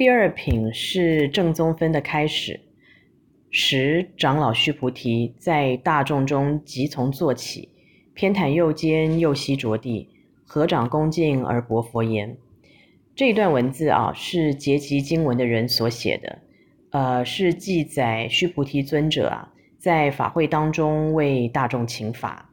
[0.00, 2.58] 第二品是正宗分的开始。
[3.50, 7.68] 时长老须菩提在大众中即从坐起，
[8.14, 10.08] 偏袒右肩，右膝着地，
[10.46, 12.34] 合掌恭敬而白佛言
[13.14, 16.38] ：“这段文字啊，是结集经文的人所写的，
[16.92, 22.50] 呃，是记载须菩提尊者啊，在法会当中为大众请法。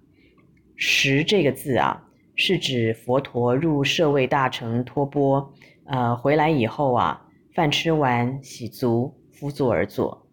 [0.75, 2.03] 时这个字啊，
[2.35, 5.53] 是指佛陀入舍卫大城托钵，
[5.85, 7.23] 呃，回来以后啊，
[7.57, 10.27] 饭吃完，洗足，趺坐而坐。”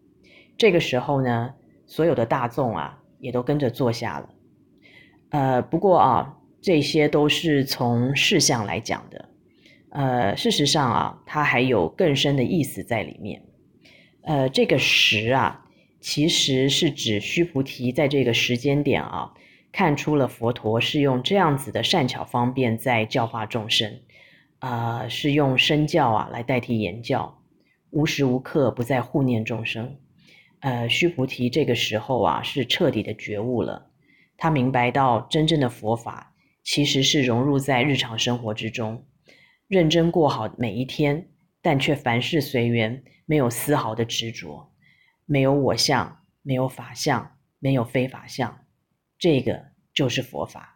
[0.59, 1.55] 这个时候呢，
[1.87, 4.29] 所有的大众啊，也都跟着坐下了。
[5.31, 9.31] 呃，不过啊，这些都是从事相来讲的。
[9.89, 13.43] 呃，事实上啊，它还有更深的意思在里面。
[14.21, 15.65] 呃，这个时啊，
[16.03, 19.33] 其实是指须菩提在这个时间点啊，
[19.73, 24.01] 看出了佛陀是用这样子的善巧方便在教化众生，
[24.65, 27.39] 啊、呃，是用身教啊来代替言教，
[27.91, 29.99] 无时无刻不在护念众生。
[30.61, 33.91] 呃，须菩提这个时候啊，是彻底的觉悟了。
[34.39, 39.05] 他明白到，真正的佛法其实是融入在日常生活之中，
[39.69, 41.29] 认真过好每一天，
[41.61, 44.73] 但却凡事随缘，没有丝毫的执着，
[45.27, 48.65] 没有我相，没有法相，没有非法相，
[49.19, 50.74] 这个就是佛法。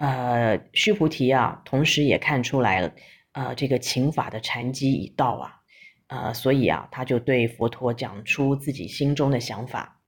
[0.00, 2.92] 呃，须菩提啊，同时也看出来了，
[3.32, 5.56] 呃，这个请法的禅机已到啊。
[6.06, 10.00] 呃，所以啊，他就对佛陀讲出自己心中的想法：“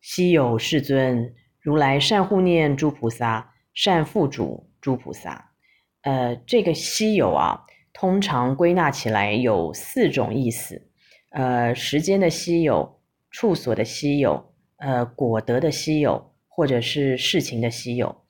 [0.00, 5.50] 稀有世尊，如来善护念诸菩萨，善付嘱诸菩萨。”
[6.02, 10.88] 呃，这个稀有啊，通常归纳起来有四种意思：
[11.30, 18.24] 呃，时间的稀有，处所的稀有，呃，果德的稀有，或者是事情的稀有。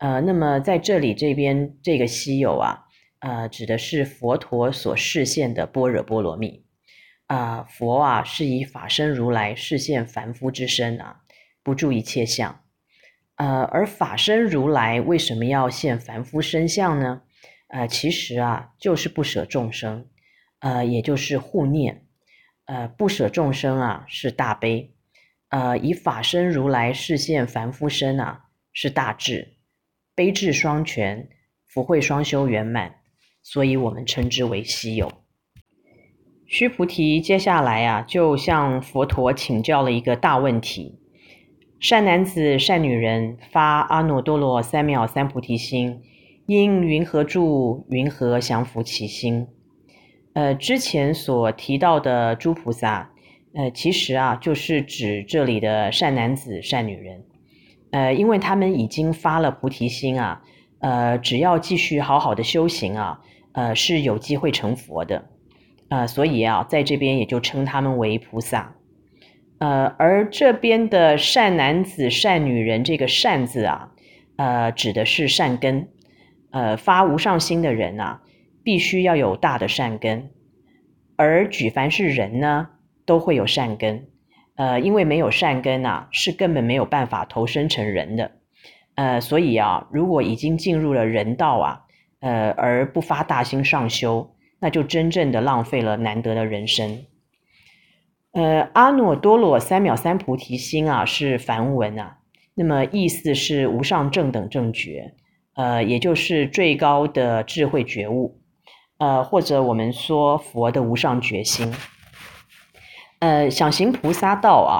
[0.00, 2.86] 呃，那么在这里这边这个稀有啊。
[3.20, 6.64] 呃，指的是佛陀所示现的般若波罗蜜。
[7.26, 11.20] 啊、佛啊是以法身如来示现凡夫之身啊，
[11.62, 12.62] 不住一切相。
[13.36, 17.20] 呃，而法身如来为什么要现凡夫身相呢？
[17.68, 20.08] 呃，其实啊，就是不舍众生，
[20.60, 22.06] 呃，也就是护念。
[22.64, 24.94] 呃，不舍众生啊，是大悲。
[25.50, 29.58] 呃，以法身如来示现凡夫身啊，是大智。
[30.20, 31.30] 悲智双全，
[31.66, 32.96] 福慧双修圆满。
[33.42, 35.10] 所以我们称之为稀有。
[36.46, 41.00] 须菩提接下来啊，就向佛陀请教了一个大问题：
[41.80, 46.02] 善男子、善女人发阿耨多罗三藐三菩提心，
[46.44, 47.86] 应云何住？
[47.88, 49.46] 云何降伏其心？
[50.34, 53.10] 呃，之前所提到的诸菩萨，
[53.54, 57.24] 呃，其实啊，就是指这里的善男子、善女人。
[57.90, 60.42] 呃，因为他们已经发了菩提心啊。
[60.80, 63.20] 呃，只要继续好好的修行啊，
[63.52, 65.26] 呃，是有机会成佛的，
[65.90, 68.74] 呃，所以啊，在这边也就称他们为菩萨。
[69.58, 73.92] 呃，而这边的善男子、善女人，这个“善”字啊，
[74.36, 75.90] 呃，指的是善根。
[76.50, 78.22] 呃，发无上心的人啊，
[78.64, 80.30] 必须要有大的善根。
[81.16, 82.68] 而举凡是人呢，
[83.04, 84.06] 都会有善根。
[84.60, 88.30] 呃，因为没有善根啊，是根本没有办法投生成人的。
[88.94, 91.80] 呃，所以啊，如果已经进入了人道啊，
[92.20, 97.06] 呃，而不发大心上修，那就真正的浪费了难得的人生。
[98.32, 102.18] 呃，阿耨多罗三藐三菩提心啊，是梵文啊，
[102.54, 105.14] 那么意思是无上正等正觉，
[105.54, 108.38] 呃，也就是最高的智慧觉悟，
[108.98, 111.72] 呃，或者我们说佛的无上决心。
[113.20, 114.74] 呃，想行菩萨道啊，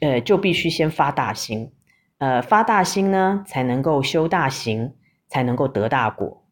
[0.00, 1.72] 呃，就必须先发大心。
[2.18, 4.94] 呃，发大心呢，才能够修大行，
[5.28, 6.44] 才能够得大果。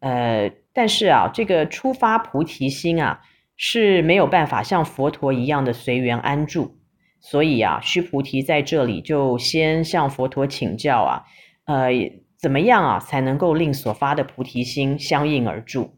[0.00, 3.22] 呃，但是啊，这个初发菩提心啊，
[3.56, 6.78] 是没有办法像佛陀一样的随缘安住。
[7.20, 11.24] 所以啊，须菩提在这里就先向佛陀请教啊，
[11.64, 11.88] 呃，
[12.36, 15.96] 怎么样啊，才能够令所发的菩提心相应而住？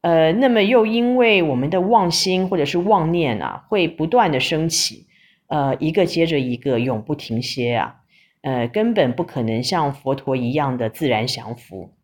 [0.00, 5.06] 呃，那么又因为我们的妄心或者是妄念啊，会不断的升起，
[5.48, 7.96] 呃，一个接着一个，永不停歇啊。
[8.42, 11.94] 呃，根本不可能像佛陀一样的自然降伏，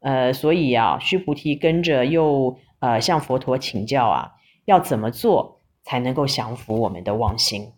[0.00, 4.32] 呃，所以啊，须菩提跟着又呃向佛陀请教啊，
[4.66, 7.72] 要怎么做才能够降伏我们的妄心？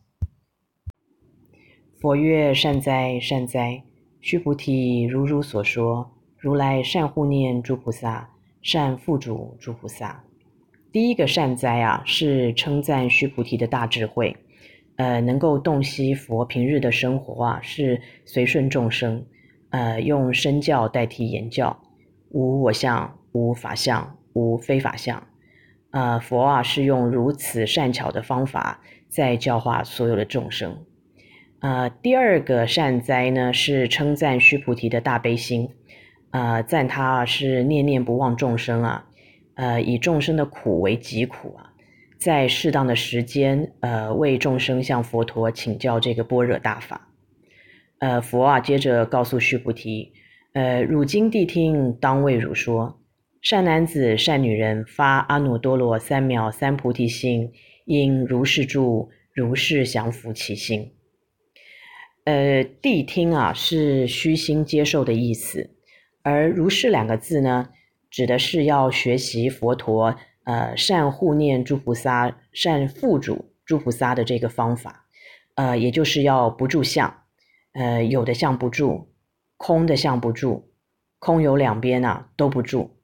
[2.00, 3.84] 佛曰：善哉，善哉，
[4.20, 8.29] 须菩提，如汝所说，如来善护念诸菩萨，
[8.62, 10.24] 善付主诸菩萨。
[10.92, 14.36] 第一个善哉啊，是称赞须菩提的大智慧。
[14.96, 19.24] 呃，能够洞悉佛平日的生活啊，是随顺众生，
[19.70, 21.80] 呃，用身教代替言教，
[22.28, 25.26] 无我相，无法相，无非法相，
[25.92, 30.84] 呃，佛啊是用如此善巧的方法在教化所有的众生。
[31.60, 35.70] 呃，第二个善哉呢是称赞须菩提的大悲心，
[36.30, 39.06] 呃，赞他是念念不忘众生啊，
[39.54, 41.72] 呃，以众生的苦为己苦啊，
[42.18, 47.08] 在适当的时间，呃，为众生向佛陀请教这个般若大法。
[47.98, 50.12] 呃，佛啊接着告诉须菩提，
[50.52, 52.96] 呃，汝今谛听，当为汝说。
[53.42, 57.50] 善男子、善女人，发阿耨多罗三藐三菩提心，
[57.86, 60.92] 应如是住，如是降伏其心。
[62.24, 65.70] 呃，谛听啊，是虚心接受的意思，
[66.22, 67.70] 而如是两个字呢，
[68.10, 75.06] 指的是要学习佛陀呃善护念诸菩萨、善付嘱诸菩萨的这个方法，
[75.54, 77.22] 呃，也就是要不住相，
[77.72, 79.12] 呃，有的相不住，
[79.56, 80.72] 空的相不住，
[81.18, 82.96] 空有两边啊都不住。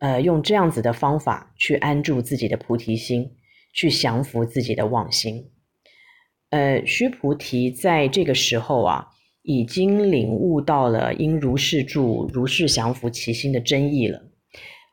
[0.00, 3.36] 呃，用这样子的方法去安住自己的菩提心，
[3.72, 5.50] 去降服自己的妄心。
[6.50, 9.08] 呃，须菩提在这个时候啊，
[9.44, 14.22] 已经领悟到了应如是住、如是降伏其心的真义了。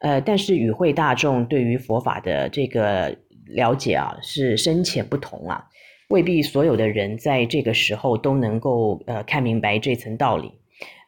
[0.01, 5.63] 呃，但是与会大众对于佛法的这个了解啊，是深浅不同啊，
[6.09, 10.51] 未必所有的人在这个时候都能够呃看明白这层道理。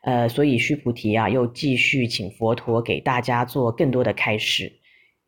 [0.03, 4.71] 呃，所以须菩提啊，又继续请佛陀给大家做更多的开示，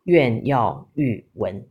[0.05, 1.67] 愿要欲闻。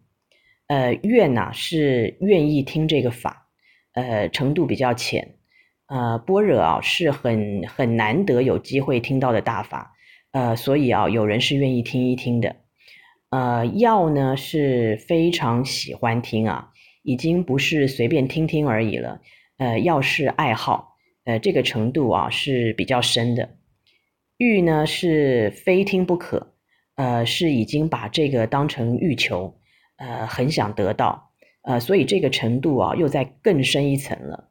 [0.66, 3.48] 呃，愿呐是愿意听这个法，
[3.92, 5.36] 呃，程度比较浅。
[5.86, 9.92] 呃，般若啊是很很难得有机会听到的大法，
[10.32, 12.56] 呃，所以啊有人是愿意听一听的。
[13.30, 16.70] 呃，要呢是非常喜欢听啊，
[17.02, 19.20] 已经不是随便听听而已了。
[19.58, 20.96] 呃，要是爱好。
[21.24, 23.56] 呃，这个程度啊是比较深的。
[24.36, 26.54] 欲呢是非听不可，
[26.96, 29.58] 呃，是已经把这个当成欲求，
[29.96, 31.30] 呃，很想得到，
[31.62, 34.50] 呃，所以这个程度啊又在更深一层了。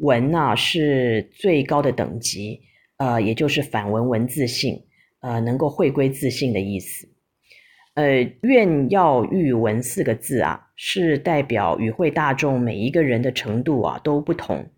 [0.00, 2.60] 闻啊是最高的等级，
[2.96, 4.82] 呃，也就是反文文自性，
[5.20, 7.08] 呃，能够回归自信的意思。
[7.94, 14.70] 呃，愿要欲闻四个字啊，是代表与会大众每一个人的程度啊都不同。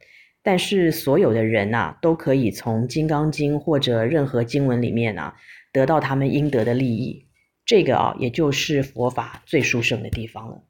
[0.43, 5.37] 但是所有的人呐，都可以从《金刚经》或者任何经文里面啊，
[5.73, 7.29] 得到他们应得的利益。
[7.65, 10.65] 这个啊，也就是佛法最殊胜的地方了。